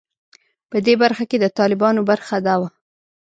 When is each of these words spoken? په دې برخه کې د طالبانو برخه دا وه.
په 0.69 0.77
دې 0.85 0.93
برخه 1.03 1.23
کې 1.29 1.37
د 1.39 1.45
طالبانو 1.59 2.01
برخه 2.09 2.35
دا 2.47 2.55
وه. 2.61 2.69